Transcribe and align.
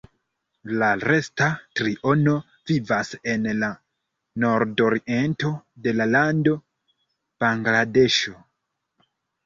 La 0.83 0.87
resta 1.01 1.49
triono 1.79 2.33
vivas 2.71 3.13
en 3.35 3.47
la 3.61 3.71
nordoriento 4.47 5.55
de 5.87 5.97
la 6.01 6.11
lando 6.19 6.59
Bangladeŝo. 7.45 8.39